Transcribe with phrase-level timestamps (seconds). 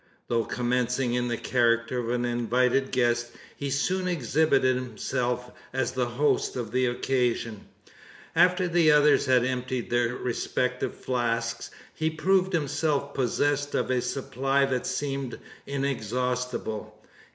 [0.29, 6.07] Though commencing in the character of an invited guest, he soon exhibited himself as the
[6.07, 7.67] host of the occasion.
[8.35, 14.65] After the others had emptied their respective flasks, he proved himself possessed of a supply
[14.65, 15.37] that seemed
[15.67, 16.99] inexhaustible.